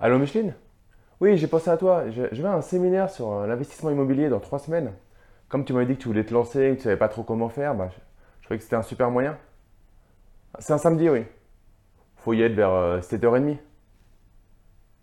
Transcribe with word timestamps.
Allô 0.00 0.18
Micheline? 0.18 0.54
Oui, 1.20 1.36
j'ai 1.36 1.46
pensé 1.46 1.70
à 1.70 1.76
toi. 1.76 2.10
Je, 2.10 2.22
vais 2.22 2.48
à 2.48 2.54
un 2.54 2.60
séminaire 2.60 3.08
sur 3.10 3.32
euh, 3.32 3.46
l'investissement 3.46 3.90
immobilier 3.90 4.28
dans 4.28 4.40
trois 4.40 4.58
semaines. 4.58 4.92
Comme 5.48 5.64
tu 5.64 5.72
m'avais 5.72 5.86
dit 5.86 5.94
que 5.96 6.02
tu 6.02 6.08
voulais 6.08 6.24
te 6.24 6.34
lancer, 6.34 6.70
que 6.70 6.72
tu 6.72 6.78
ne 6.78 6.82
savais 6.82 6.96
pas 6.96 7.08
trop 7.08 7.22
comment 7.22 7.48
faire, 7.48 7.74
bah, 7.76 7.88
je, 7.90 8.44
trouvais 8.44 8.58
que 8.58 8.64
c'était 8.64 8.76
un 8.76 8.82
super 8.82 9.10
moyen. 9.10 9.38
C'est 10.58 10.72
un 10.72 10.78
samedi, 10.78 11.08
oui. 11.08 11.24
faut 12.16 12.32
y 12.32 12.42
être 12.42 12.54
vers 12.54 12.70
euh, 12.70 13.00
7h30. 13.00 13.58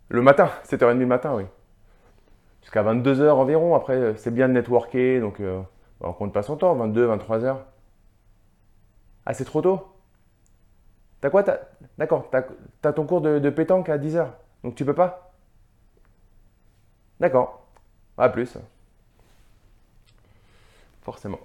Le 0.09 0.21
matin, 0.21 0.49
7h30 0.65 0.97
le 0.97 1.05
matin, 1.05 1.35
oui. 1.35 1.43
Jusqu'à 2.61 2.83
22h 2.83 3.29
environ. 3.29 3.75
Après, 3.75 3.95
euh, 3.95 4.15
c'est 4.17 4.31
bien 4.31 4.49
de 4.49 4.53
networker, 4.53 5.21
donc 5.21 5.39
euh, 5.39 5.61
bah, 6.01 6.07
on 6.09 6.13
compte 6.13 6.33
pas 6.33 6.43
son 6.43 6.57
temps, 6.57 6.75
22, 6.75 7.07
23h. 7.07 7.55
Ah, 9.25 9.33
c'est 9.33 9.45
trop 9.45 9.61
tôt? 9.61 9.87
T'as 11.21 11.29
quoi? 11.29 11.43
D'accord, 11.97 12.27
t'as 12.29 12.43
t'as 12.81 12.93
ton 12.93 13.05
cours 13.05 13.21
de, 13.21 13.39
de 13.39 13.49
pétanque 13.49 13.89
à 13.89 13.97
10h, 13.97 14.27
donc 14.63 14.75
tu 14.75 14.85
peux 14.85 14.93
pas? 14.93 15.31
D'accord. 17.19 17.65
À 18.17 18.29
plus. 18.29 18.57
Forcément. 21.01 21.39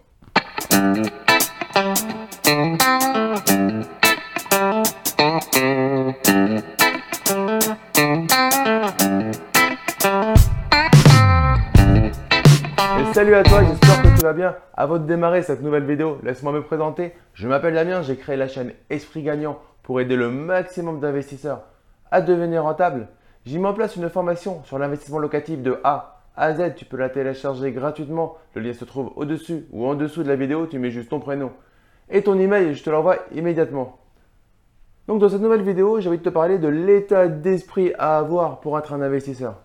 Salut 13.12 13.34
à 13.34 13.42
toi, 13.42 13.64
j'espère 13.64 14.02
que 14.02 14.16
tu 14.16 14.22
vas 14.22 14.34
bien. 14.34 14.56
Avant 14.74 14.98
de 14.98 15.06
démarrer 15.06 15.42
cette 15.42 15.62
nouvelle 15.62 15.86
vidéo, 15.86 16.18
laisse-moi 16.22 16.52
me 16.52 16.62
présenter. 16.62 17.14
Je 17.32 17.48
m'appelle 17.48 17.72
Damien, 17.72 18.02
j'ai 18.02 18.16
créé 18.16 18.36
la 18.36 18.48
chaîne 18.48 18.72
Esprit 18.90 19.22
Gagnant 19.22 19.58
pour 19.82 20.00
aider 20.02 20.16
le 20.16 20.30
maximum 20.30 21.00
d'investisseurs 21.00 21.62
à 22.10 22.20
devenir 22.20 22.62
rentables. 22.62 23.08
J'ai 23.44 23.58
mis 23.58 23.66
en 23.66 23.74
place 23.74 23.96
une 23.96 24.08
formation 24.08 24.62
sur 24.64 24.78
l'investissement 24.78 25.18
locatif 25.18 25.62
de 25.62 25.78
A 25.84 26.20
à 26.36 26.54
Z. 26.54 26.74
Tu 26.76 26.84
peux 26.84 26.96
la 26.96 27.08
télécharger 27.08 27.72
gratuitement. 27.72 28.36
Le 28.54 28.62
lien 28.62 28.72
se 28.72 28.84
trouve 28.84 29.12
au-dessus 29.16 29.66
ou 29.72 29.86
en 29.86 29.94
dessous 29.94 30.22
de 30.22 30.28
la 30.28 30.36
vidéo. 30.36 30.66
Tu 30.66 30.78
mets 30.78 30.90
juste 30.90 31.10
ton 31.10 31.20
prénom 31.20 31.52
et 32.08 32.22
ton 32.22 32.38
email 32.38 32.66
et 32.66 32.74
je 32.74 32.82
te 32.82 32.90
l'envoie 32.90 33.18
immédiatement. 33.32 33.98
Donc 35.08 35.20
dans 35.20 35.28
cette 35.28 35.40
nouvelle 35.40 35.62
vidéo, 35.62 36.00
j'ai 36.00 36.08
envie 36.08 36.18
de 36.18 36.22
te 36.22 36.28
parler 36.28 36.58
de 36.58 36.68
l'état 36.68 37.28
d'esprit 37.28 37.92
à 37.98 38.18
avoir 38.18 38.60
pour 38.60 38.78
être 38.78 38.92
un 38.92 39.02
investisseur. 39.02 39.56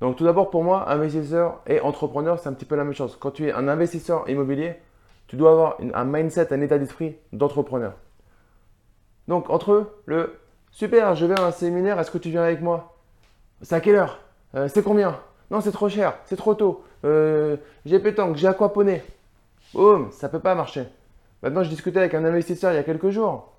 Donc 0.00 0.16
tout 0.16 0.24
d'abord 0.24 0.50
pour 0.50 0.62
moi, 0.62 0.90
investisseur 0.90 1.60
et 1.66 1.80
entrepreneur, 1.80 2.38
c'est 2.38 2.48
un 2.48 2.52
petit 2.52 2.64
peu 2.64 2.76
la 2.76 2.84
même 2.84 2.94
chose. 2.94 3.16
Quand 3.18 3.30
tu 3.30 3.48
es 3.48 3.52
un 3.52 3.68
investisseur 3.68 4.28
immobilier, 4.28 4.76
tu 5.26 5.36
dois 5.36 5.50
avoir 5.50 5.78
un 5.94 6.04
mindset, 6.04 6.52
un 6.52 6.60
état 6.60 6.78
d'esprit 6.78 7.16
d'entrepreneur. 7.32 7.94
Donc 9.26 9.50
entre 9.50 9.90
le 10.06 10.34
super, 10.74 11.14
je 11.14 11.24
vais 11.24 11.38
à 11.38 11.44
un 11.44 11.52
séminaire, 11.52 11.98
est-ce 12.00 12.10
que 12.10 12.18
tu 12.18 12.28
viens 12.30 12.42
avec 12.42 12.60
moi? 12.60 12.96
C'est 13.62 13.76
à 13.76 13.80
quelle 13.80 13.94
heure? 13.94 14.18
Euh, 14.54 14.68
C'est 14.68 14.82
combien? 14.82 15.18
Non, 15.50 15.60
c'est 15.60 15.72
trop 15.72 15.88
cher, 15.88 16.18
c'est 16.24 16.36
trop 16.36 16.54
tôt. 16.54 16.84
Euh, 17.04 17.56
j'ai 17.86 17.98
pétanque, 18.00 18.36
j'ai 18.36 18.48
aquaponé. 18.48 19.02
Boum, 19.72 20.10
ça 20.10 20.28
peut 20.28 20.40
pas 20.40 20.54
marcher. 20.54 20.84
Maintenant, 21.42 21.62
je 21.62 21.68
discutais 21.70 21.98
avec 22.00 22.14
un 22.14 22.24
investisseur 22.24 22.72
il 22.72 22.76
y 22.76 22.78
a 22.78 22.82
quelques 22.82 23.10
jours. 23.10 23.52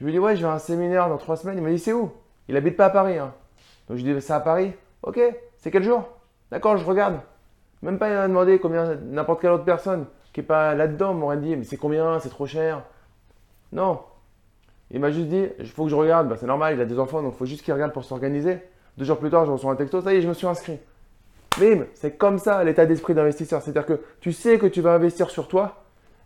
Je 0.00 0.04
lui 0.04 0.12
dis 0.12 0.18
ouais, 0.18 0.36
je 0.36 0.42
vais 0.42 0.48
à 0.48 0.54
un 0.54 0.58
séminaire 0.58 1.08
dans 1.08 1.16
trois 1.16 1.36
semaines. 1.36 1.56
Il 1.58 1.64
m'a 1.64 1.70
dit 1.70 1.78
c'est 1.78 1.92
où? 1.92 2.12
Il 2.48 2.56
habite 2.56 2.76
pas 2.76 2.86
à 2.86 2.90
Paris. 2.90 3.18
hein. 3.18 3.32
Donc 3.88 3.98
je 3.98 4.04
lui 4.04 4.14
dis 4.14 4.20
c'est 4.20 4.32
à 4.32 4.40
Paris. 4.40 4.72
Ok, 5.02 5.18
c'est 5.56 5.70
quel 5.70 5.82
jour? 5.82 6.08
D'accord, 6.50 6.76
je 6.76 6.84
regarde. 6.84 7.20
Même 7.82 7.98
pas 7.98 8.08
il 8.08 8.14
m'a 8.14 8.28
demandé 8.28 8.58
combien 8.58 8.94
n'importe 8.94 9.40
quelle 9.40 9.52
autre 9.52 9.64
personne 9.64 10.06
qui 10.32 10.40
est 10.40 10.44
pas 10.44 10.74
là-dedans 10.74 11.14
m'aurait 11.14 11.38
dit 11.38 11.56
mais 11.56 11.64
c'est 11.64 11.76
combien? 11.76 12.20
C'est 12.20 12.28
trop 12.28 12.46
cher. 12.46 12.82
Non. 13.72 14.00
Il 14.92 15.00
m'a 15.00 15.10
juste 15.10 15.28
dit 15.28 15.46
il 15.58 15.66
faut 15.66 15.84
que 15.84 15.90
je 15.90 15.96
regarde. 15.96 16.28
Bah, 16.28 16.36
c'est 16.38 16.46
normal, 16.46 16.74
il 16.74 16.80
a 16.80 16.84
des 16.84 16.98
enfants 16.98 17.22
donc 17.22 17.34
il 17.34 17.38
faut 17.38 17.46
juste 17.46 17.64
qu'il 17.64 17.74
regarde 17.74 17.92
pour 17.92 18.04
s'organiser. 18.04 18.58
Deux 18.98 19.04
jours 19.04 19.18
plus 19.18 19.30
tard, 19.30 19.46
je 19.46 19.50
reçois 19.50 19.72
un 19.72 19.76
texto. 19.76 20.00
Ça 20.00 20.12
y 20.12 20.18
est, 20.18 20.20
je 20.20 20.28
me 20.28 20.34
suis 20.34 20.46
inscrit. 20.46 20.78
Bim, 21.58 21.86
c'est 21.94 22.16
comme 22.16 22.38
ça 22.38 22.62
l'état 22.62 22.86
d'esprit 22.86 23.14
d'investisseur. 23.14 23.62
C'est-à-dire 23.62 23.86
que 23.86 24.00
tu 24.20 24.32
sais 24.32 24.58
que 24.58 24.66
tu 24.66 24.80
vas 24.80 24.94
investir 24.94 25.30
sur 25.30 25.48
toi 25.48 25.82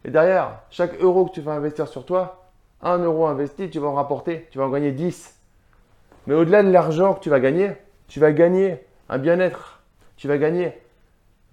et 0.06 0.10
derrière, 0.10 0.60
chaque 0.70 1.00
euro 1.00 1.26
que 1.26 1.32
tu 1.32 1.40
vas 1.40 1.52
investir 1.52 1.88
sur 1.88 2.04
toi, 2.04 2.50
un 2.80 2.98
euro 2.98 3.26
investi, 3.26 3.70
tu 3.70 3.80
vas 3.80 3.88
en 3.88 3.94
rapporter, 3.94 4.46
tu 4.52 4.58
vas 4.58 4.64
en 4.64 4.70
gagner 4.70 4.92
10. 4.92 5.34
Mais 6.28 6.34
au-delà 6.34 6.62
de 6.62 6.70
l'argent 6.70 7.14
que 7.14 7.20
tu 7.20 7.28
vas 7.28 7.40
gagner, 7.40 7.72
tu 8.06 8.20
vas 8.20 8.30
gagner 8.30 8.86
un 9.08 9.18
bien-être, 9.18 9.82
tu 10.16 10.28
vas 10.28 10.38
gagner 10.38 10.72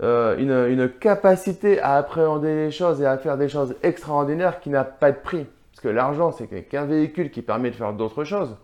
euh, 0.03 0.37
une, 0.37 0.51
une 0.51 0.87
capacité 0.87 1.79
à 1.79 1.95
appréhender 1.95 2.53
les 2.53 2.71
choses 2.71 3.01
et 3.01 3.07
à 3.07 3.17
faire 3.17 3.37
des 3.37 3.49
choses 3.49 3.75
extraordinaires 3.81 4.59
qui 4.59 4.69
n'a 4.69 4.83
pas 4.83 5.11
de 5.11 5.17
prix. 5.17 5.47
Que 5.83 5.89
l'argent, 5.89 6.31
c'est 6.31 6.47
qu'un 6.47 6.85
véhicule 6.85 7.29
qui 7.29 7.41
permet 7.41 7.69
de 7.69 7.75
faire 7.75 7.91
d'autres 7.91 8.23
choses, 8.23 8.55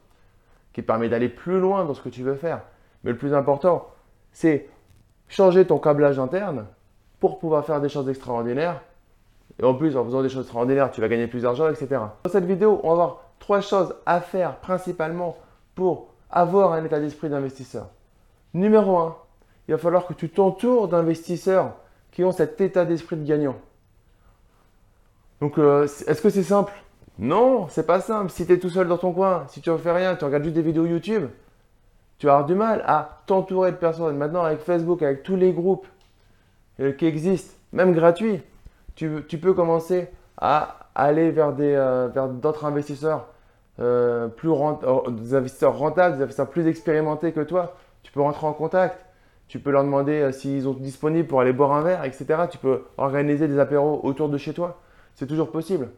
qui 0.72 0.81
permet 0.81 1.09
d'aller 1.09 1.28
plus 1.28 1.59
loin 1.59 1.84
dans 1.84 1.94
ce 1.94 2.02
que 2.02 2.07
tu 2.07 2.24
veux 2.24 2.35
faire. 2.35 2.62
Mais 3.03 3.12
le 3.12 3.18
plus 3.18 3.34
important, 3.34 3.90
c'est 4.31 4.69
changer 5.28 5.68
ton 5.68 5.80
câblage 5.80 6.18
interne 6.18 6.66
pour 7.19 7.38
pouvoir 7.40 7.66
faire 7.66 7.81
des 7.81 7.90
choses 7.90 8.07
extraordinaires 8.07 8.80
et 9.59 9.66
en 9.66 9.74
plus, 9.74 9.97
en 9.97 10.06
faisant 10.06 10.22
des 10.22 10.30
choses 10.30 10.44
extraordinaires, 10.44 10.90
tu 10.90 11.02
vas 11.02 11.09
gagner 11.09 11.28
plus 11.28 11.41
d'argent, 11.41 11.69
etc. 11.69 11.88
Dans 12.24 12.30
cette 12.31 12.46
vidéo, 12.46 12.80
on 12.84 12.90
va 12.90 12.96
voir 12.96 13.22
trois 13.40 13.59
choses 13.59 13.94
à 14.06 14.22
faire 14.22 14.57
principalement 14.57 15.36
pour 15.75 16.13
avoir 16.31 16.72
un 16.72 16.86
état 16.86 17.00
d'esprit 17.00 17.30
d'investisseur. 17.30 17.88
Numéro 18.53 18.97
1, 18.97 19.16
il 19.68 19.72
va 19.74 19.78
falloir 19.78 20.07
que 20.07 20.13
tu 20.13 20.30
t'entoures 20.30 20.88
d'investisseurs 20.88 21.74
qui 22.12 22.24
ont 22.24 22.31
cet 22.31 22.62
état 22.62 22.86
d'esprit 22.86 23.18
de 23.18 23.25
gagnant. 23.25 23.56
Donc, 25.41 25.57
euh, 25.57 25.84
est-ce 25.84 26.22
que 26.22 26.30
c'est 26.30 26.44
simple? 26.44 26.74
Non, 27.19 27.68
c'est 27.68 27.85
pas 27.85 28.00
simple. 28.00 28.31
Si 28.31 28.46
tu 28.46 28.53
es 28.53 28.59
tout 28.59 28.69
seul 28.69 28.88
dans 28.88 28.97
ton 28.97 29.12
coin, 29.12 29.44
si 29.50 29.59
tu 29.59 29.69
ne 29.69 29.78
fais 29.78 29.91
rien, 29.91 30.16
tu 30.16 30.24
regardes 30.24 30.44
juste 30.44 30.56
des 30.56 30.62
vidéos 30.62 30.85
YouTube, 30.85 31.28
tu 32.18 32.28
vas 32.28 32.44
du 32.44 32.56
mal 32.56 32.81
à 32.88 33.22
t'entourer 33.25 33.72
de 33.72 33.78
personnes. 33.78 34.16
Maintenant, 34.16 34.44
avec 34.44 34.62
Facebook, 34.62 35.02
avec 35.02 35.24
tous 35.24 35.35
les 35.35 35.52
groupes 35.52 35.85
euh, 36.80 36.94
qui 36.94 37.06
existent, 37.06 37.53
même 37.74 37.94
gratuits, 37.94 38.41
tu, 38.96 39.09
peux 39.41 39.53
commencer 39.53 40.07
à 40.38 40.88
aller 40.96 41.31
vers 41.31 41.53
euh, 41.59 42.07
d'autres 42.30 42.66
investisseurs 42.66 43.28
euh, 43.81 44.30
plus 44.30 44.51
des 45.09 45.36
investisseurs 45.36 45.78
rentables, 45.78 46.16
des 46.16 46.24
investisseurs 46.24 46.50
plus 46.50 46.68
expérimentés 46.68 47.34
que 47.34 47.41
toi. 47.41 47.75
Tu 48.03 48.13
peux 48.13 48.22
rentrer 48.22 48.47
en 48.47 48.53
contact. 48.53 49.06
Tu 49.50 49.59
peux 49.59 49.72
leur 49.72 49.84
demander 49.84 50.31
s'ils 50.31 50.63
sont 50.63 50.74
disponibles 50.74 51.28
pour 51.28 51.41
aller 51.41 51.53
boire 51.53 51.74
un 51.74 51.81
verre, 51.81 52.06
etc. 52.06 52.46
Tu 52.50 52.59
peux 52.59 52.84
organiser 52.97 53.47
des 53.50 53.59
apéros 53.59 54.00
autour 54.03 54.30
de 54.30 54.38
chez 54.38 54.53
toi. 54.53 54.80
C'est 55.16 55.28
toujours 55.28 55.51
possible. 55.51 55.90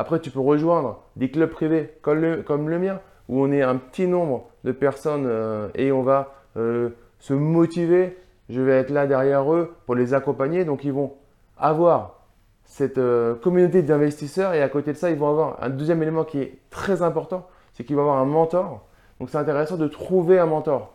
Après, 0.00 0.20
tu 0.20 0.30
peux 0.30 0.38
rejoindre 0.38 1.02
des 1.16 1.28
clubs 1.28 1.50
privés 1.50 1.92
comme 2.02 2.20
le, 2.20 2.42
comme 2.42 2.68
le 2.68 2.78
mien, 2.78 3.00
où 3.28 3.42
on 3.42 3.50
est 3.50 3.62
un 3.62 3.74
petit 3.74 4.06
nombre 4.06 4.48
de 4.62 4.70
personnes 4.70 5.24
euh, 5.26 5.70
et 5.74 5.90
on 5.90 6.02
va 6.02 6.36
euh, 6.56 6.90
se 7.18 7.34
motiver. 7.34 8.16
Je 8.48 8.60
vais 8.60 8.78
être 8.78 8.90
là 8.90 9.08
derrière 9.08 9.52
eux 9.52 9.74
pour 9.86 9.96
les 9.96 10.14
accompagner. 10.14 10.64
Donc, 10.64 10.84
ils 10.84 10.92
vont 10.92 11.14
avoir 11.56 12.20
cette 12.64 12.98
euh, 12.98 13.34
communauté 13.34 13.82
d'investisseurs 13.82 14.54
et 14.54 14.62
à 14.62 14.68
côté 14.68 14.92
de 14.92 14.96
ça, 14.96 15.10
ils 15.10 15.18
vont 15.18 15.30
avoir 15.30 15.60
un 15.60 15.68
deuxième 15.68 16.00
élément 16.00 16.22
qui 16.22 16.38
est 16.42 16.58
très 16.70 17.02
important, 17.02 17.48
c'est 17.72 17.82
qu'ils 17.82 17.96
vont 17.96 18.02
avoir 18.02 18.18
un 18.18 18.24
mentor. 18.24 18.86
Donc 19.18 19.30
c'est 19.30 19.38
intéressant 19.38 19.76
de 19.76 19.88
trouver 19.88 20.38
un 20.38 20.46
mentor. 20.46 20.94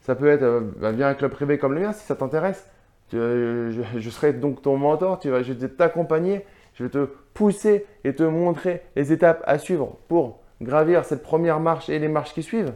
Ça 0.00 0.14
peut 0.14 0.28
être 0.28 0.64
bah, 0.78 0.92
via 0.92 1.08
un 1.08 1.14
club 1.14 1.30
privé 1.30 1.56
comme 1.56 1.72
le 1.72 1.80
mien 1.80 1.92
si 1.94 2.04
ça 2.04 2.14
t'intéresse. 2.14 2.68
Je 3.10 4.10
serai 4.10 4.34
donc 4.34 4.60
ton 4.60 4.76
mentor, 4.76 5.18
tu 5.18 5.30
vas, 5.30 5.42
je 5.42 5.54
vais 5.54 5.68
t'accompagner, 5.68 6.44
je 6.74 6.84
vais 6.84 6.90
te 6.90 7.08
pousser 7.38 7.86
et 8.02 8.16
te 8.16 8.24
montrer 8.24 8.82
les 8.96 9.12
étapes 9.12 9.44
à 9.46 9.58
suivre 9.58 9.96
pour 10.08 10.40
gravir 10.60 11.04
cette 11.04 11.22
première 11.22 11.60
marche 11.60 11.88
et 11.88 12.00
les 12.00 12.08
marches 12.08 12.34
qui 12.34 12.42
suivent. 12.42 12.72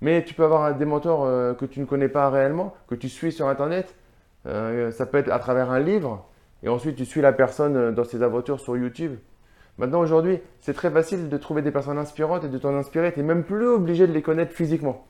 Mais 0.00 0.24
tu 0.24 0.32
peux 0.32 0.44
avoir 0.44 0.74
des 0.74 0.86
mentors 0.86 1.26
euh, 1.26 1.52
que 1.52 1.66
tu 1.66 1.80
ne 1.80 1.84
connais 1.84 2.08
pas 2.08 2.30
réellement, 2.30 2.74
que 2.88 2.94
tu 2.94 3.10
suis 3.10 3.32
sur 3.32 3.48
Internet. 3.48 3.94
Euh, 4.46 4.90
ça 4.92 5.04
peut 5.04 5.18
être 5.18 5.30
à 5.30 5.38
travers 5.38 5.70
un 5.70 5.78
livre, 5.78 6.26
et 6.62 6.70
ensuite 6.70 6.96
tu 6.96 7.04
suis 7.04 7.20
la 7.20 7.34
personne 7.34 7.76
euh, 7.76 7.92
dans 7.92 8.04
ses 8.04 8.22
aventures 8.22 8.60
sur 8.60 8.78
YouTube. 8.78 9.16
Maintenant, 9.76 10.00
aujourd'hui, 10.00 10.40
c'est 10.62 10.72
très 10.72 10.90
facile 10.90 11.28
de 11.28 11.36
trouver 11.36 11.60
des 11.60 11.70
personnes 11.70 11.98
inspirantes 11.98 12.44
et 12.44 12.48
de 12.48 12.56
t'en 12.56 12.74
inspirer. 12.74 13.12
Tu 13.12 13.20
n'es 13.20 13.26
même 13.26 13.44
plus 13.44 13.66
obligé 13.66 14.06
de 14.06 14.12
les 14.12 14.22
connaître 14.22 14.52
physiquement. 14.52 15.04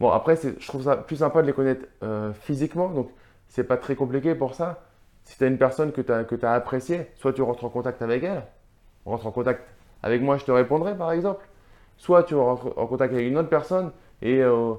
Bon, 0.00 0.10
après, 0.10 0.34
je 0.34 0.66
trouve 0.66 0.82
ça 0.82 0.96
plus 0.96 1.18
sympa 1.18 1.40
de 1.40 1.46
les 1.46 1.52
connaître 1.52 1.86
physiquement, 2.40 2.88
donc 2.88 3.10
c'est 3.46 3.62
pas 3.62 3.76
très 3.76 3.94
compliqué 3.94 4.34
pour 4.34 4.56
ça. 4.56 4.82
Si 5.24 5.38
tu 5.38 5.44
as 5.44 5.46
une 5.46 5.58
personne 5.58 5.92
que 5.92 6.00
tu 6.00 6.12
as, 6.46 6.52
appréciée, 6.52 7.06
soit 7.16 7.32
tu 7.32 7.42
rentres 7.42 7.64
en 7.64 7.68
contact 7.68 8.02
avec 8.02 8.22
elle, 8.24 8.44
rentre 9.06 9.26
en 9.26 9.30
contact 9.30 9.62
avec 10.02 10.20
moi, 10.22 10.36
je 10.36 10.44
te 10.44 10.50
répondrai 10.50 10.96
par 10.96 11.12
exemple. 11.12 11.46
Soit 11.96 12.24
tu 12.24 12.34
rentres 12.34 12.76
en 12.76 12.86
contact 12.86 13.12
avec 13.14 13.26
une 13.26 13.38
autre 13.38 13.48
personne 13.48 13.92
et 14.20 14.42
euh, 14.42 14.74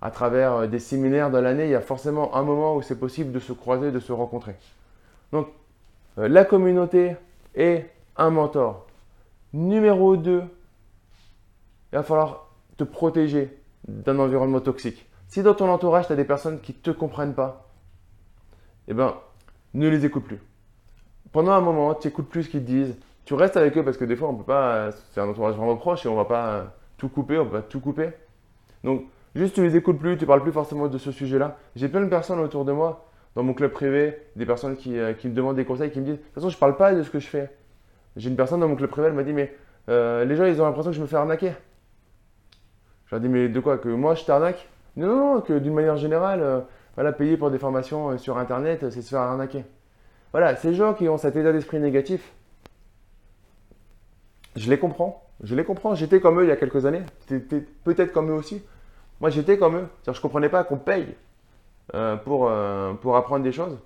à 0.00 0.10
travers 0.10 0.52
euh, 0.52 0.66
des 0.66 0.80
séminaires 0.80 1.30
dans 1.30 1.40
l'année, 1.40 1.64
il 1.64 1.70
y 1.70 1.74
a 1.74 1.80
forcément 1.80 2.34
un 2.34 2.42
moment 2.42 2.76
où 2.76 2.82
c'est 2.82 2.98
possible 2.98 3.32
de 3.32 3.38
se 3.38 3.52
croiser, 3.52 3.92
de 3.92 4.00
se 4.00 4.12
rencontrer. 4.12 4.56
Donc, 5.32 5.48
euh, 6.18 6.28
la 6.28 6.44
communauté 6.44 7.16
et 7.54 7.84
un 8.16 8.30
mentor. 8.30 8.86
Numéro 9.52 10.16
2, 10.16 10.42
il 11.92 11.96
va 11.96 12.02
falloir 12.02 12.48
te 12.76 12.84
protéger 12.84 13.56
d'un 13.86 14.18
environnement 14.18 14.60
toxique. 14.60 15.08
Si 15.28 15.42
dans 15.42 15.54
ton 15.54 15.68
entourage, 15.68 16.06
tu 16.06 16.12
as 16.12 16.16
des 16.16 16.24
personnes 16.24 16.60
qui 16.60 16.72
ne 16.72 16.78
te 16.78 16.90
comprennent 16.90 17.34
pas, 17.34 17.68
eh 18.88 18.94
ben, 18.94 19.14
ne 19.74 19.88
les 19.88 20.06
écoute 20.06 20.24
plus. 20.24 20.40
Pendant 21.32 21.52
un 21.52 21.60
moment, 21.60 21.94
tu 21.94 22.06
n'écoutes 22.06 22.28
plus 22.28 22.44
ce 22.44 22.48
qu'ils 22.48 22.62
te 22.62 22.66
disent. 22.66 22.96
Tu 23.24 23.34
restes 23.34 23.56
avec 23.56 23.76
eux 23.76 23.84
parce 23.84 23.96
que 23.96 24.04
des 24.04 24.16
fois, 24.16 24.28
on 24.28 24.34
peut 24.34 24.44
pas. 24.44 24.90
C'est 25.12 25.20
un 25.20 25.28
entourage 25.28 25.56
vraiment 25.56 25.76
proche 25.76 26.06
et 26.06 26.08
on 26.08 26.14
va 26.14 26.24
pas 26.24 26.48
euh, 26.48 26.64
tout 26.96 27.08
couper, 27.08 27.38
on 27.38 27.46
peut 27.46 27.58
pas 27.58 27.62
tout 27.62 27.80
couper. 27.80 28.10
Donc, 28.84 29.04
juste 29.34 29.54
tu 29.54 29.62
les 29.62 29.76
écoutes 29.76 29.98
plus, 29.98 30.16
tu 30.16 30.26
parles 30.26 30.42
plus 30.42 30.52
forcément 30.52 30.88
de 30.88 30.98
ce 30.98 31.10
sujet-là. 31.10 31.56
J'ai 31.74 31.88
plein 31.88 32.02
de 32.02 32.08
personnes 32.08 32.38
autour 32.38 32.64
de 32.64 32.72
moi, 32.72 33.08
dans 33.34 33.42
mon 33.42 33.54
club 33.54 33.72
privé, 33.72 34.16
des 34.36 34.46
personnes 34.46 34.76
qui, 34.76 34.98
euh, 34.98 35.14
me 35.24 35.30
demandent 35.30 35.56
des 35.56 35.64
conseils, 35.64 35.90
qui 35.90 36.00
me 36.00 36.04
disent, 36.04 36.18
de 36.18 36.20
toute 36.20 36.34
façon, 36.34 36.50
je 36.50 36.58
parle 36.58 36.76
pas 36.76 36.94
de 36.94 37.02
ce 37.02 37.10
que 37.10 37.18
je 37.18 37.26
fais. 37.26 37.50
J'ai 38.16 38.30
une 38.30 38.36
personne 38.36 38.60
dans 38.60 38.68
mon 38.68 38.76
club 38.76 38.90
privé, 38.90 39.08
elle 39.08 39.14
m'a 39.14 39.24
dit, 39.24 39.32
mais 39.32 39.56
euh, 39.88 40.24
les 40.24 40.36
gens, 40.36 40.44
ils 40.44 40.60
ont 40.60 40.64
l'impression 40.66 40.90
que 40.90 40.96
je 40.96 41.02
me 41.02 41.06
fais 41.06 41.16
arnaquer. 41.16 41.52
Je 43.06 43.14
leur 43.14 43.20
dit, 43.20 43.28
mais 43.28 43.48
de 43.48 43.58
quoi? 43.58 43.78
Que 43.78 43.88
moi, 43.88 44.14
je 44.14 44.24
t'arnaque? 44.24 44.68
Non, 44.96 45.08
non, 45.08 45.34
non, 45.34 45.40
que 45.40 45.58
d'une 45.58 45.74
manière 45.74 45.96
générale, 45.96 46.64
voilà, 46.94 47.12
payer 47.12 47.36
pour 47.36 47.50
des 47.50 47.58
formations 47.58 48.16
sur 48.18 48.38
Internet, 48.38 48.90
c'est 48.90 49.02
se 49.02 49.10
faire 49.10 49.20
arnaquer. 49.20 49.64
Voilà, 50.32 50.56
ces 50.56 50.74
gens 50.74 50.94
qui 50.94 51.08
ont 51.08 51.18
cet 51.18 51.36
état 51.36 51.52
d'esprit 51.52 51.78
négatif, 51.78 52.32
je 54.56 54.70
les 54.70 54.78
comprends. 54.78 55.22
Je 55.42 55.54
les 55.54 55.64
comprends. 55.64 55.94
J'étais 55.94 56.20
comme 56.20 56.40
eux 56.40 56.44
il 56.44 56.48
y 56.48 56.52
a 56.52 56.56
quelques 56.56 56.86
années. 56.86 57.02
Peut-être 57.84 58.12
comme 58.12 58.30
eux 58.30 58.34
aussi. 58.34 58.62
Moi, 59.20 59.30
j'étais 59.30 59.58
comme 59.58 59.76
eux. 59.76 59.88
Je 60.06 60.10
ne 60.10 60.16
comprenais 60.16 60.48
pas 60.48 60.64
qu'on 60.64 60.76
paye 60.76 61.14
euh, 61.94 62.16
pour, 62.16 62.48
euh, 62.48 62.94
apprendre 63.14 63.44
des 63.44 63.52
choses. 63.52 63.78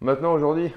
Maintenant, 0.00 0.34
aujourd'hui, 0.34 0.72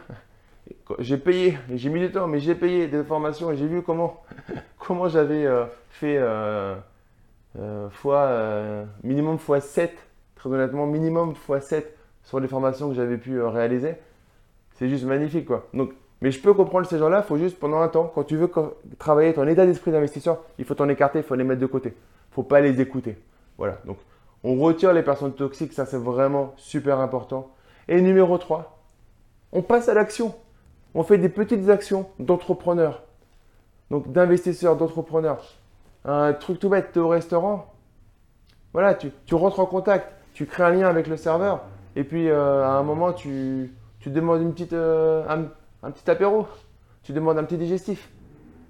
j'ai 0.99 1.17
payé, 1.17 1.57
j'ai 1.73 1.89
mis 1.89 1.99
du 1.99 2.11
temps, 2.11 2.27
mais 2.27 2.39
j'ai 2.39 2.55
payé 2.55 2.87
des 2.87 3.03
formations 3.03 3.51
et 3.51 3.57
j'ai 3.57 3.67
vu 3.67 3.81
comment, 3.81 4.23
comment 4.79 5.07
j'avais 5.07 5.45
euh, 5.45 5.65
fait 5.89 6.19
minimum 9.03 9.39
fois 9.39 9.61
7, 9.61 9.97
honnêtement, 10.51 10.85
minimum 10.85 11.35
fois 11.35 11.61
7 11.61 11.95
sur 12.23 12.39
les 12.39 12.47
formations 12.47 12.89
que 12.89 12.95
j'avais 12.95 13.17
pu 13.17 13.41
réaliser. 13.41 13.95
C'est 14.75 14.89
juste 14.89 15.05
magnifique, 15.05 15.45
quoi. 15.45 15.67
Donc, 15.73 15.91
mais 16.21 16.31
je 16.31 16.39
peux 16.41 16.53
comprendre 16.53 16.87
ces 16.87 16.97
gens-là, 16.97 17.21
il 17.23 17.27
faut 17.27 17.37
juste 17.37 17.59
pendant 17.59 17.81
un 17.81 17.87
temps, 17.87 18.11
quand 18.13 18.23
tu 18.23 18.35
veux 18.37 18.49
travailler 18.97 19.33
ton 19.33 19.47
état 19.47 19.65
d'esprit 19.65 19.91
d'investisseur, 19.91 20.41
il 20.57 20.65
faut 20.65 20.73
t'en 20.73 20.89
écarter, 20.89 21.19
il 21.19 21.23
faut 21.23 21.35
les 21.35 21.43
mettre 21.43 21.61
de 21.61 21.65
côté. 21.65 21.89
Il 21.89 22.31
ne 22.31 22.35
faut 22.35 22.43
pas 22.43 22.61
les 22.61 22.81
écouter. 22.81 23.17
Voilà, 23.57 23.79
donc 23.85 23.97
on 24.43 24.55
retire 24.59 24.93
les 24.93 25.03
personnes 25.03 25.33
toxiques, 25.33 25.73
ça 25.73 25.85
c'est 25.85 25.97
vraiment 25.97 26.53
super 26.57 26.99
important. 26.99 27.51
Et 27.87 28.01
numéro 28.01 28.37
3, 28.37 28.79
on 29.51 29.61
passe 29.61 29.89
à 29.89 29.93
l'action. 29.93 30.33
On 30.93 31.03
fait 31.03 31.17
des 31.17 31.29
petites 31.29 31.69
actions 31.69 32.07
d'entrepreneurs, 32.19 33.03
donc 33.91 34.11
d'investisseurs, 34.11 34.77
d'entrepreneurs. 34.77 35.55
Un 36.05 36.33
truc 36.33 36.59
tout 36.59 36.69
bête, 36.69 36.91
tu 36.93 36.99
es 36.99 37.01
au 37.01 37.09
restaurant, 37.09 37.73
voilà, 38.75 38.93
tu, 38.93 39.11
rentres 39.31 39.59
en 39.59 39.65
contact, 39.65 40.13
tu 40.35 40.45
crées 40.45 40.63
un 40.63 40.69
lien 40.71 40.87
avec 40.87 41.07
le 41.07 41.15
serveur, 41.15 41.61
et 41.95 42.03
puis 42.03 42.29
euh, 42.29 42.63
à 42.63 42.71
un 42.71 42.83
moment, 42.83 43.13
tu, 43.13 43.73
demandes 44.05 44.41
une 44.41 44.51
petite, 44.51 44.73
euh, 44.73 45.25
un 45.81 45.91
petit 45.91 46.11
apéro, 46.11 46.45
tu 47.03 47.13
demandes 47.13 47.37
un 47.37 47.45
petit 47.45 47.57
digestif. 47.57 48.11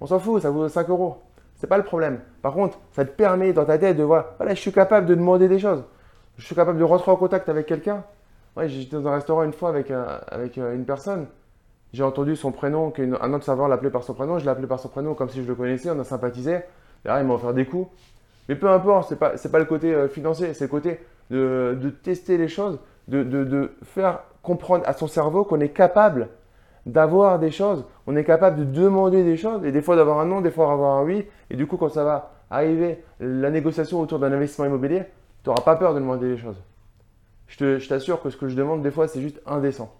On 0.00 0.06
s'en 0.06 0.20
fout, 0.20 0.40
ça 0.40 0.50
vaut 0.50 0.68
5 0.68 0.88
euros. 0.88 1.22
C'est 1.56 1.66
pas 1.66 1.76
le 1.76 1.82
problème. 1.82 2.20
Par 2.40 2.52
contre, 2.52 2.78
ça 2.92 3.04
te 3.04 3.10
permet 3.10 3.52
dans 3.52 3.64
ta 3.64 3.78
tête 3.78 3.96
de 3.96 4.04
voir, 4.04 4.26
voilà, 4.36 4.54
je 4.54 4.60
suis 4.60 4.72
capable 4.72 5.06
de 5.06 5.16
demander 5.16 5.48
des 5.48 5.58
choses. 5.58 5.82
Je 6.38 6.44
suis 6.46 6.54
capable 6.54 6.78
de 6.78 6.84
rentrer 6.84 7.10
en 7.10 7.16
contact 7.16 7.48
avec 7.48 7.66
quelqu'un. 7.66 8.04
Ouais, 8.56 8.68
j'étais 8.68 8.94
dans 8.94 9.08
un 9.08 9.14
restaurant 9.14 9.42
une 9.42 9.52
fois 9.52 9.70
avec, 9.70 9.90
avec 9.90 10.58
euh, 10.58 10.72
une 10.74 10.84
personne. 10.84 11.26
J'ai 11.92 12.04
entendu 12.04 12.36
son 12.36 12.52
prénom, 12.52 12.92
qu'un 12.92 13.32
autre 13.32 13.44
serveur 13.44 13.66
l'appelait 13.66 13.90
par 13.90 14.04
son 14.04 14.14
prénom. 14.14 14.38
Je 14.38 14.44
l'ai 14.44 14.50
appelé 14.50 14.68
par 14.68 14.78
son 14.78 14.88
prénom 14.88 15.14
comme 15.14 15.30
si 15.30 15.42
je 15.42 15.48
le 15.48 15.56
connaissais. 15.56 15.90
On 15.90 15.98
a 15.98 16.04
sympathisé. 16.04 16.60
Derrière, 17.02 17.22
il 17.22 17.26
m'a 17.26 17.34
offert 17.34 17.54
des 17.54 17.66
coups. 17.66 17.88
Mais 18.48 18.54
peu 18.54 18.70
importe, 18.70 19.08
c'est 19.08 19.18
pas, 19.18 19.30
pas 19.30 19.58
le 19.58 19.64
côté 19.64 20.06
financier, 20.08 20.54
c'est 20.54 20.66
le 20.66 20.70
côté 20.70 21.00
de, 21.30 21.90
tester 22.02 22.38
les 22.38 22.48
choses, 22.48 22.78
de, 23.08 23.22
de 23.22 23.72
faire 23.82 24.20
comprendre 24.42 24.84
à 24.86 24.92
son 24.92 25.08
cerveau 25.08 25.44
qu'on 25.44 25.60
est 25.60 25.70
capable 25.70 26.28
d'avoir 26.86 27.40
des 27.40 27.50
choses, 27.50 27.84
on 28.06 28.14
est 28.14 28.24
capable 28.24 28.58
de 28.58 28.64
demander 28.64 29.24
des 29.24 29.36
choses, 29.36 29.64
et 29.64 29.72
des 29.72 29.82
fois 29.82 29.96
d'avoir 29.96 30.20
un 30.20 30.24
non, 30.24 30.40
des 30.40 30.52
fois 30.52 30.68
d'avoir 30.68 30.98
un 30.98 31.04
oui, 31.04 31.26
et 31.50 31.56
du 31.56 31.66
coup 31.66 31.76
quand 31.76 31.88
ça 31.88 32.04
va 32.04 32.32
arriver 32.48 33.02
la 33.18 33.50
négociation 33.50 34.00
autour 34.00 34.20
d'un 34.20 34.32
investissement 34.32 34.66
immobilier, 34.66 35.02
tu 35.42 35.50
n'auras 35.50 35.62
pas 35.62 35.74
peur 35.74 35.94
de 35.94 35.98
demander 35.98 36.28
des 36.28 36.36
choses. 36.38 36.62
Je 37.48 37.86
t'assure 37.88 38.22
que 38.22 38.30
ce 38.30 38.36
que 38.36 38.48
je 38.48 38.54
demande 38.54 38.82
des 38.82 38.92
fois 38.92 39.08
c'est 39.08 39.20
juste 39.20 39.40
indécent. 39.46 39.92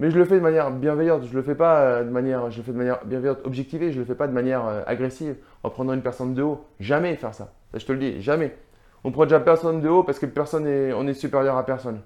Mais 0.00 0.10
je 0.10 0.18
le 0.18 0.24
fais 0.24 0.36
de 0.36 0.40
manière 0.40 0.70
bienveillante, 0.70 1.24
je 1.30 1.36
le 1.36 1.42
fais 1.42 1.54
pas 1.54 1.80
euh, 1.80 2.04
de 2.04 2.10
manière, 2.10 2.50
je 2.50 2.56
le 2.56 2.62
fais 2.62 2.72
de 2.72 2.78
manière 2.78 3.04
bienveillante, 3.04 3.40
objectivée, 3.44 3.92
je 3.92 3.98
le 3.98 4.06
fais 4.06 4.14
pas 4.14 4.26
de 4.26 4.32
manière 4.32 4.66
euh, 4.66 4.82
agressive, 4.86 5.36
en 5.62 5.68
prenant 5.68 5.92
une 5.92 6.00
personne 6.00 6.32
de 6.32 6.42
haut. 6.42 6.64
Jamais 6.80 7.14
faire 7.16 7.34
ça. 7.34 7.52
ça 7.70 7.78
je 7.78 7.84
te 7.84 7.92
le 7.92 7.98
dis, 7.98 8.22
jamais. 8.22 8.56
On 9.04 9.12
prend 9.12 9.24
déjà 9.24 9.40
personne 9.40 9.80
de 9.80 9.88
haut 9.88 10.02
parce 10.02 10.18
que 10.18 10.26
personne 10.26 10.66
est, 10.66 10.92
on 10.92 11.06
est 11.06 11.14
supérieur 11.14 11.56
à 11.56 11.64
personne. 11.64 12.00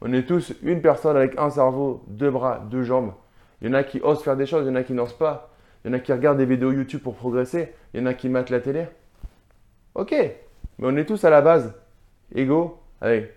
On 0.00 0.12
est 0.12 0.24
tous 0.24 0.54
une 0.62 0.80
personne 0.80 1.16
avec 1.16 1.38
un 1.38 1.50
cerveau, 1.50 2.04
deux 2.06 2.30
bras, 2.30 2.62
deux 2.70 2.82
jambes. 2.82 3.12
Il 3.60 3.68
y 3.68 3.70
en 3.70 3.74
a 3.74 3.82
qui 3.82 4.00
osent 4.00 4.22
faire 4.22 4.36
des 4.36 4.46
choses, 4.46 4.66
il 4.66 4.68
y 4.68 4.72
en 4.72 4.76
a 4.76 4.84
qui 4.84 4.92
n'osent 4.92 5.16
pas. 5.16 5.50
Il 5.84 5.90
y 5.90 5.94
en 5.94 5.96
a 5.96 6.00
qui 6.00 6.12
regardent 6.12 6.38
des 6.38 6.44
vidéos 6.46 6.72
YouTube 6.72 7.02
pour 7.02 7.14
progresser, 7.14 7.72
il 7.94 8.00
y 8.00 8.02
en 8.02 8.06
a 8.06 8.14
qui 8.14 8.28
matent 8.28 8.50
la 8.50 8.60
télé. 8.60 8.86
Ok, 9.94 10.12
mais 10.12 10.86
on 10.86 10.96
est 10.96 11.04
tous 11.04 11.24
à 11.24 11.30
la 11.30 11.40
base 11.40 11.74
égaux 12.34 12.78
avec 13.00 13.32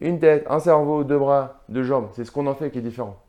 une 0.00 0.20
tête, 0.20 0.46
un 0.48 0.60
cerveau, 0.60 1.02
deux 1.02 1.18
bras, 1.18 1.62
deux 1.68 1.82
jambes. 1.82 2.08
C'est 2.12 2.24
ce 2.24 2.30
qu'on 2.30 2.46
en 2.46 2.54
fait 2.54 2.70
qui 2.70 2.78
est 2.78 2.82
différent. 2.82 3.20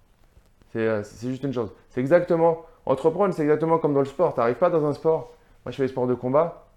C'est 0.72 0.88
euh, 0.88 1.04
juste 1.24 1.44
une 1.44 1.54
chose. 1.54 1.72
C'est 1.90 2.02
exactement, 2.02 2.66
entreprendre, 2.86 3.34
c'est 3.34 3.42
exactement 3.42 3.80
comme 3.80 3.94
dans 3.94 4.02
le 4.02 4.06
sport. 4.06 4.34
Tu 4.34 4.40
n'arrives 4.40 4.58
pas 4.58 4.70
dans 4.70 4.86
un 4.86 4.94
sport. 4.94 5.34
Moi, 5.66 5.72
je 5.72 5.78
fais 5.78 5.84
des 5.84 5.90
sports 5.90 6.08
de 6.08 6.14
combat. 6.14 6.69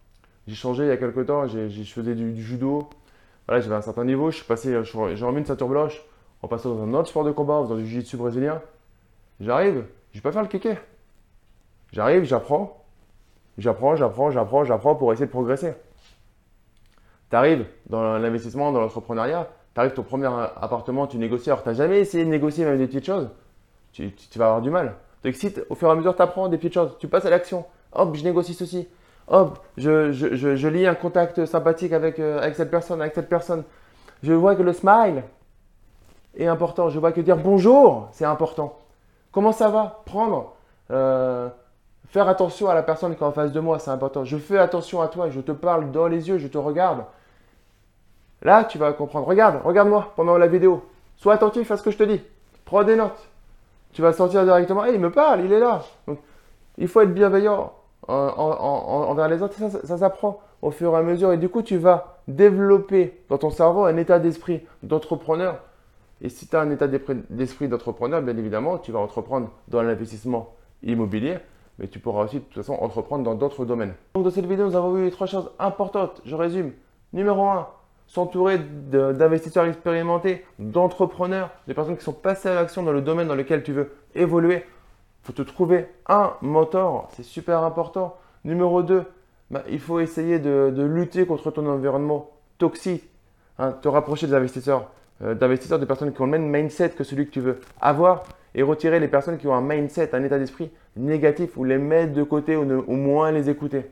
J'ai 0.47 0.55
changé 0.55 0.85
il 0.85 0.89
y 0.89 0.91
a 0.91 0.97
quelques 0.97 1.27
temps. 1.27 1.47
Je 1.47 1.83
faisais 1.85 2.15
du 2.15 2.43
judo, 2.43 2.89
voilà, 3.47 3.61
j'avais 3.61 3.75
un 3.75 3.83
certain 3.83 4.05
niveau, 4.05 4.31
je 4.31 4.37
suis 4.37 4.45
passé, 4.45 4.77
j'ai 4.85 5.25
remis 5.25 5.39
une 5.39 5.47
ceinture 5.47 5.69
blanche 5.69 6.03
en 6.43 6.49
passant 6.49 6.75
dans 6.75 6.83
un 6.83 6.95
autre 6.95 7.09
sport 7.09 7.25
de 7.25 7.33
combat, 7.33 7.55
en 7.55 7.65
faisant 7.65 7.77
du 7.77 7.87
jiu-jitsu 7.87 8.17
brésilien. 8.17 8.61
J'arrive, 9.41 9.85
je 10.13 10.19
vais 10.19 10.23
pas 10.23 10.33
faire 10.33 10.43
le 10.43 10.49
kéké. 10.49 10.77
J'arrive, 11.93 12.25
j'apprends, 12.25 12.85
j'apprends, 13.59 13.97
j'apprends, 13.97 14.31
j'apprends, 14.31 14.65
j'apprends 14.65 14.95
pour 14.95 15.13
essayer 15.13 15.27
de 15.27 15.31
progresser. 15.31 15.75
Tu 17.31 17.37
arrives 17.37 17.67
dans 17.89 18.19
l'investissement, 18.19 18.73
dans 18.73 18.81
l'entrepreneuriat, 18.81 19.49
tu 19.75 19.81
arrives 19.81 19.93
ton 19.93 20.03
premier 20.03 20.27
appartement, 20.27 21.07
tu 21.07 21.19
négocies. 21.19 21.51
Alors, 21.51 21.63
tu 21.63 21.69
n'as 21.69 21.75
jamais 21.75 22.01
essayé 22.01 22.25
de 22.25 22.31
négocier 22.31 22.65
même 22.65 22.79
des 22.79 22.87
petites 22.87 23.07
choses, 23.07 23.31
tu, 23.93 24.13
vas 24.37 24.47
avoir 24.47 24.63
du 24.63 24.71
mal. 24.71 24.97
Donc, 25.25 25.35
si 25.35 25.53
au 25.69 25.75
fur 25.75 25.89
et 25.89 25.93
à 25.93 25.95
mesure, 25.95 26.15
tu 26.15 26.23
apprends 26.23 26.49
des 26.49 26.59
petites 26.59 26.75
choses, 26.75 26.97
tu 26.99 27.09
passes 27.09 27.25
à 27.25 27.31
l'action. 27.31 27.65
Hop, 27.93 28.15
je 28.17 28.25
négocie 28.25 28.55
ceci 28.55 28.89
hop, 29.33 29.59
je, 29.79 30.69
lis 30.69 30.87
un 30.87 30.95
contact 30.95 31.45
sympathique 31.47 31.93
avec, 31.93 32.21
euh, 32.21 32.39
avec 32.41 32.55
cette 32.55 32.71
personne, 32.71 33.01
avec 33.01 33.15
cette 33.15 33.29
personne. 33.29 33.65
Je 34.23 34.33
vois 34.33 34.55
que 34.55 34.63
le 34.63 34.73
smile 34.73 35.25
est 36.37 36.47
important. 36.47 36.91
Je 36.91 36.99
vois 37.01 37.11
que 37.13 37.21
dire 37.21 37.39
bonjour, 37.39 38.09
c'est 38.13 38.27
important. 38.27 38.79
Comment 39.33 39.53
ça 39.53 39.71
va? 39.71 40.03
Prendre, 40.05 40.55
euh, 40.91 41.49
faire 42.09 42.29
attention 42.29 42.69
à 42.69 42.75
la 42.75 42.83
personne 42.83 43.17
qui 43.17 43.23
est 43.23 43.27
en 43.27 43.33
face 43.33 43.53
de 43.53 43.61
moi, 43.61 43.79
c'est 43.79 43.91
important. 43.91 44.25
Je 44.25 44.37
fais 44.37 44.59
attention 44.59 45.01
à 45.01 45.09
toi, 45.09 45.31
je 45.31 45.41
te 45.41 45.53
parle 45.53 45.91
dans 45.91 46.07
les 46.07 46.29
yeux, 46.29 46.39
je 46.39 46.47
te 46.47 46.59
regarde. 46.59 47.05
Là, 48.43 48.65
tu 48.65 48.77
vas 48.77 48.93
comprendre. 48.93 49.27
Regarde, 49.27 49.61
regarde-moi 49.65 50.13
pendant 50.15 50.37
la 50.37 50.47
vidéo. 50.47 50.85
Sois 51.17 51.35
attentif 51.35 51.71
à 51.71 51.77
ce 51.77 51.83
que 51.83 51.91
je 51.91 51.97
te 51.97 52.03
dis. 52.03 52.21
Prends 52.67 52.85
des 52.85 52.97
notes. 52.97 53.29
Tu 53.93 54.03
vas 54.03 54.13
sentir 54.13 54.45
directement, 54.45 54.85
hey, 54.85 54.95
il 54.95 55.01
me 55.01 55.11
parle, 55.11 55.43
il 55.43 55.53
est 55.53 55.61
là. 55.61 55.83
Il 56.79 56.89
faut 56.89 57.01
être 57.01 57.13
bienveillant 57.15 57.73
envers 58.09 59.29
les 59.29 59.43
autres, 59.43 59.55
ça, 59.85 59.99
s'apprend 59.99 60.41
au 60.61 60.71
fur 60.71 60.95
et 60.95 60.97
à 60.97 61.03
mesure. 61.03 61.33
Et 61.33 61.39
du 61.39 61.49
coup, 61.49 61.63
tu 61.63 61.77
vas 61.77 62.19
développer 62.29 63.21
dans 63.29 63.39
ton 63.39 63.51
cerveau 63.51 63.85
un 63.85 63.97
état 63.97 64.19
d'esprit 64.19 64.63
d'entrepreneur. 64.83 65.61
Et 66.21 66.29
si 66.29 66.47
tu 66.47 66.55
as 66.57 66.61
un 66.61 66.71
état 66.71 66.87
d'esprit 66.87 67.69
d'entrepreneur, 67.69 68.23
bien 68.23 68.37
évidemment, 68.37 68.79
tu 68.79 68.93
vas 68.93 69.01
entreprendre 69.01 69.51
dans 69.69 69.83
l'investissement 69.83 70.55
immobilier, 70.83 71.39
mais 71.79 71.89
tu 71.89 71.99
pourras 71.99 72.25
aussi 72.25 72.37
de 72.37 72.45
toute 72.45 72.55
façon 72.55 72.75
entreprendre 72.75 73.25
dans 73.25 73.35
d'autres 73.35 73.65
domaines. 73.65 73.95
Donc 74.15 74.25
dans 74.25 74.31
cette 74.31 74.47
vidéo, 74.47 74.67
nous 74.67 74.77
avons 74.77 74.93
vu 74.93 75.11
trois 75.11 75.27
choses 75.27 75.51
importantes. 75.59 76.21
Je 76.25 76.37
résume. 76.37 76.73
Numéro 77.13 77.45
1, 77.45 77.67
s'entourer 78.07 78.59
d'investisseurs 78.59 79.65
expérimentés, 79.65 80.45
d'entrepreneurs, 80.59 81.51
de 81.67 81.73
personnes 81.73 81.97
qui 81.97 82.05
sont 82.05 82.13
passées 82.13 82.49
à 82.49 82.55
l'action 82.55 82.83
dans 82.83 82.93
le 82.93 83.01
domaine 83.01 83.27
dans 83.27 83.35
lequel 83.35 83.63
tu 83.63 83.73
veux 83.73 83.93
évoluer 84.15 84.65
faut 85.23 85.33
te 85.33 85.43
trouver 85.43 85.87
un 86.09 86.33
mentor, 86.43 87.09
c'est 87.15 87.23
super 87.23 87.63
important. 87.63 88.17
Numéro 88.45 88.83
2, 88.83 89.05
bah, 89.51 89.63
il 89.69 89.79
faut 89.79 90.01
essayer 90.01 90.39
de, 90.39 90.73
lutter 90.83 91.27
contre 91.27 91.51
ton 91.51 91.67
environnement 91.67 92.31
toxique, 92.59 93.05
hein, 93.59 93.73
te 93.73 93.89
rapprocher 93.89 94.27
des 94.27 94.35
investisseurs, 94.35 94.91
euh, 95.23 95.35
d'investisseurs, 95.35 95.79
personnes 95.87 96.13
qui 96.13 96.21
ont 96.21 96.27
le 96.27 96.31
même 96.33 96.49
mindset 96.49 96.91
que 96.91 97.05
celui 97.05 97.27
que 97.27 97.31
tu 97.31 97.41
veux 97.41 97.61
avoir 97.81 98.25
et 98.55 98.63
retirer 98.63 98.99
les 99.01 99.09
personnes 99.09 99.39
qui 99.39 99.47
ont 99.47 99.55
un 99.55 99.63
mindset, 99.63 100.15
un 100.15 100.25
état 100.25 100.39
d'esprit 100.39 100.71
négatif 100.97 101.57
ou 101.57 101.65
les 101.65 101.79
mettre 101.79 102.13
de 102.13 102.23
côté 102.23 102.57
ou 102.57 102.85
au 102.87 102.97
moins 102.97 103.31
les 103.31 103.49
écouter. 103.49 103.91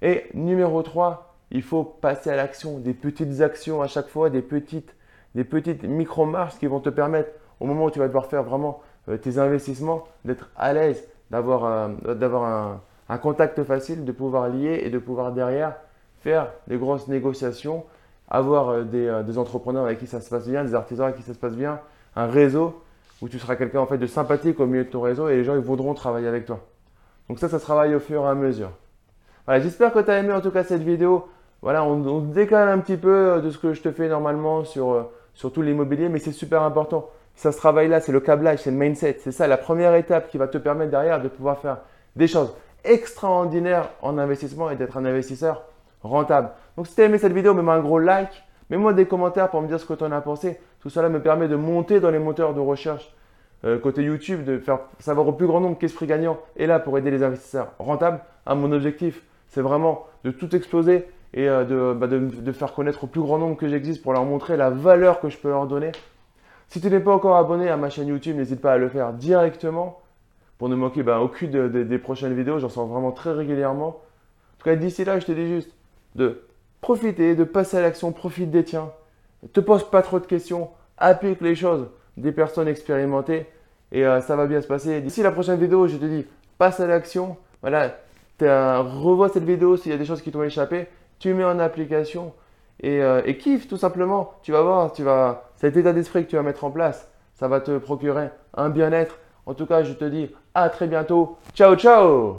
Et 0.00 0.24
numéro 0.34 0.82
3, 0.82 1.34
il 1.50 1.62
faut 1.62 1.82
passer 1.82 2.30
à 2.30 2.36
l'action, 2.36 2.78
des 2.78 2.94
petites 2.94 3.40
actions 3.40 3.82
à 3.82 3.88
chaque 3.88 4.08
fois, 4.08 4.30
des 4.30 4.42
petites, 4.42 4.94
des 5.34 5.44
petites 5.44 5.82
micro-marches 5.82 6.58
qui 6.58 6.66
vont 6.66 6.80
te 6.80 6.90
permettre, 6.90 7.30
au 7.60 7.66
moment 7.66 7.86
où 7.86 7.90
tu 7.90 7.98
vas 7.98 8.06
devoir 8.06 8.26
faire 8.26 8.44
vraiment 8.44 8.80
tes 9.16 9.38
investissements, 9.38 10.04
d'être 10.24 10.50
à 10.56 10.72
l'aise, 10.72 11.02
d'avoir 11.30 11.64
un, 11.64 12.80
un, 13.08 13.18
contact 13.18 13.62
facile, 13.64 14.04
de 14.04 14.12
pouvoir 14.12 14.48
lier 14.48 14.82
et 14.84 14.90
de 14.90 14.98
pouvoir 14.98 15.32
derrière 15.32 15.76
faire 16.20 16.50
des 16.66 16.76
grosses 16.76 17.08
négociations, 17.08 17.84
avoir 18.28 18.70
euh, 18.70 18.82
des, 18.84 19.06
euh, 19.06 19.22
des, 19.22 19.38
entrepreneurs 19.38 19.84
avec 19.84 19.98
qui 19.98 20.06
ça 20.06 20.20
se 20.20 20.28
passe 20.28 20.48
bien, 20.48 20.64
des 20.64 20.74
artisans 20.74 21.06
avec 21.06 21.16
qui 21.16 21.22
ça 21.22 21.34
se 21.34 21.38
passe 21.38 21.54
bien, 21.54 21.80
un 22.16 22.26
réseau 22.26 22.82
où 23.22 23.28
tu 23.28 23.38
seras 23.38 23.56
quelqu'un 23.56 23.80
en 23.80 23.86
fait 23.86 23.98
de 23.98 24.06
sympathique 24.06 24.60
au 24.60 24.66
milieu 24.66 24.84
de 24.84 24.90
ton 24.90 25.00
réseau 25.00 25.28
et 25.28 25.36
les 25.36 25.44
gens 25.44 25.54
ils 25.54 25.60
voudront 25.60 25.94
travailler 25.94 26.28
avec 26.28 26.44
toi. 26.44 26.60
Donc 27.28 27.38
ça, 27.38 27.48
ça 27.48 27.58
se 27.58 27.64
travaille 27.64 27.94
au 27.94 28.00
fur 28.00 28.22
et 28.22 28.28
à 28.28 28.34
mesure. 28.34 28.70
Voilà, 29.44 29.60
j'espère 29.60 29.92
que 29.92 29.98
tu 30.00 30.10
as 30.10 30.18
aimé 30.18 30.32
en 30.32 30.40
tout 30.40 30.50
cas 30.50 30.64
cette 30.64 30.82
vidéo. 30.82 31.28
voilà, 31.62 31.84
on, 31.84 32.06
on 32.06 32.20
décale 32.20 32.68
un 32.68 32.78
petit 32.78 32.96
peu 32.96 33.40
de 33.42 33.50
ce 33.50 33.58
que 33.58 33.72
je 33.72 33.82
te 33.82 33.90
fais 33.90 34.08
normalement 34.08 34.64
sur, 34.64 35.08
sur 35.38 35.52
tout 35.52 35.62
l'immobilier, 35.62 36.08
mais 36.08 36.18
c'est 36.18 36.32
super 36.32 36.64
important. 36.64 37.10
Ça 37.36 37.52
se 37.52 37.58
travaille 37.58 37.86
là, 37.86 38.00
c'est 38.00 38.10
le 38.10 38.18
câblage, 38.18 38.58
c'est 38.58 38.72
le 38.72 38.76
mindset. 38.76 39.18
C'est 39.20 39.30
ça 39.30 39.46
la 39.46 39.56
première 39.56 39.94
étape 39.94 40.30
qui 40.30 40.36
va 40.36 40.48
te 40.48 40.58
permettre 40.58 40.90
derrière 40.90 41.22
de 41.22 41.28
pouvoir 41.28 41.60
faire 41.60 41.78
des 42.16 42.26
choses 42.26 42.52
extraordinaires 42.82 43.88
en 44.02 44.18
investissement 44.18 44.68
et 44.68 44.74
d'être 44.74 44.96
un 44.96 45.04
investisseur 45.04 45.62
rentable. 46.02 46.50
Donc 46.76 46.88
si 46.88 46.96
tu 46.96 47.02
as 47.02 47.04
aimé 47.04 47.18
cette 47.18 47.32
vidéo, 47.32 47.54
mets-moi 47.54 47.74
un 47.74 47.80
gros 47.80 48.00
like, 48.00 48.42
mets-moi 48.68 48.92
des 48.94 49.06
commentaires 49.06 49.48
pour 49.48 49.62
me 49.62 49.68
dire 49.68 49.78
ce 49.78 49.86
que 49.86 49.94
tu 49.94 50.02
en 50.02 50.10
as 50.10 50.20
pensé. 50.20 50.58
Tout 50.80 50.90
cela 50.90 51.08
me 51.08 51.22
permet 51.22 51.46
de 51.46 51.54
monter 51.54 52.00
dans 52.00 52.10
les 52.10 52.18
moteurs 52.18 52.52
de 52.52 52.60
recherche 52.60 53.14
euh, 53.64 53.78
côté 53.78 54.02
YouTube, 54.02 54.42
de 54.44 54.58
faire 54.58 54.80
savoir 54.98 55.28
au 55.28 55.32
plus 55.32 55.46
grand 55.46 55.60
nombre 55.60 55.78
qu'Esprit 55.78 56.08
Gagnant 56.08 56.40
est 56.56 56.66
là 56.66 56.80
pour 56.80 56.98
aider 56.98 57.12
les 57.12 57.22
investisseurs 57.22 57.68
rentables. 57.78 58.18
Hein, 58.44 58.56
mon 58.56 58.72
objectif, 58.72 59.22
c'est 59.46 59.62
vraiment 59.62 60.04
de 60.24 60.32
tout 60.32 60.56
exploser 60.56 61.06
et 61.34 61.48
euh, 61.48 61.94
bah, 61.94 62.06
de, 62.06 62.18
de, 62.18 62.52
faire 62.52 62.72
connaître 62.72 63.04
au 63.04 63.06
plus 63.06 63.20
grand 63.20 63.38
nombre 63.38 63.56
que 63.56 63.68
j'existe 63.68 64.02
pour 64.02 64.12
leur 64.12 64.24
montrer 64.24 64.56
la 64.56 64.70
valeur 64.70 65.20
que 65.20 65.28
je 65.28 65.36
peux 65.36 65.50
leur 65.50 65.66
donner 65.66 65.92
si 66.68 66.82
tu 66.82 66.90
n'es 66.90 67.00
pas 67.00 67.12
encore 67.12 67.36
abonné 67.36 67.70
à 67.70 67.76
ma 67.78 67.88
chaîne 67.88 68.08
YouTube, 68.08 68.36
n'hésite 68.36 68.60
pas 68.60 68.74
à 68.74 68.78
le 68.78 68.90
faire 68.90 69.14
directement 69.14 70.00
pour 70.58 70.68
ne 70.68 70.76
manquer 70.76 71.02
ben, 71.02 71.18
aucune 71.18 71.68
des 71.68 71.98
prochaines 71.98 72.34
vidéos. 72.34 72.58
J'en 72.58 72.68
sors 72.68 72.86
vraiment 72.86 73.10
très 73.10 73.32
régulièrement. 73.32 73.88
En 73.88 74.58
tout 74.58 74.64
cas, 74.64 74.76
d'ici 74.76 75.04
là, 75.04 75.18
je 75.18 75.24
te 75.24 75.32
dis 75.32 75.48
juste 75.48 75.70
de 76.14 76.42
profiter, 76.82 77.34
de 77.34 77.44
passer 77.44 77.78
à 77.78 77.80
l'action, 77.80 78.12
profite 78.12 78.50
des 78.50 78.64
tiens. 78.64 78.92
Ne 79.42 79.48
te 79.48 79.60
pose 79.60 79.88
pas 79.88 80.02
trop 80.02 80.20
de 80.20 80.26
questions, 80.26 80.68
applique 80.98 81.40
les 81.40 81.54
choses 81.54 81.88
des 82.18 82.32
personnes 82.32 82.68
expérimentées 82.68 83.46
et 83.92 84.04
euh, 84.04 84.20
ça 84.20 84.36
va 84.36 84.46
bien 84.46 84.60
se 84.60 84.66
passer. 84.66 85.00
D'ici 85.00 85.22
la 85.22 85.30
prochaine 85.30 85.58
vidéo, 85.58 85.86
je 85.86 85.96
te 85.96 86.04
dis 86.04 86.26
passe 86.58 86.80
à 86.80 86.86
l'action. 86.86 87.38
Voilà, 87.62 87.96
revois 88.40 89.30
cette 89.30 89.44
vidéo 89.44 89.76
s'il 89.76 89.92
y 89.92 89.94
a 89.94 89.98
des 89.98 90.04
choses 90.04 90.20
qui 90.20 90.30
t'ont 90.32 90.42
échappé, 90.42 90.86
tu 91.18 91.34
mets 91.34 91.44
en 91.44 91.58
application 91.58 92.32
euh, 92.84 93.22
et, 93.24 93.36
kiffe 93.36 93.68
tout 93.68 93.76
simplement. 93.76 94.34
Tu 94.42 94.52
vas 94.52 94.62
voir, 94.62 94.92
tu 94.92 95.02
vas, 95.02 95.50
cet 95.56 95.76
état 95.76 95.92
d'esprit 95.92 96.24
que 96.24 96.30
tu 96.30 96.36
vas 96.36 96.42
mettre 96.42 96.64
en 96.64 96.70
place, 96.70 97.10
ça 97.34 97.48
va 97.48 97.60
te 97.60 97.78
procurer 97.78 98.30
un 98.54 98.68
bien-être. 98.68 99.18
En 99.46 99.54
tout 99.54 99.66
cas, 99.66 99.82
je 99.82 99.92
te 99.92 100.04
dis 100.04 100.30
à 100.54 100.68
très 100.68 100.86
bientôt. 100.86 101.38
Ciao, 101.54 101.74
ciao 101.76 102.36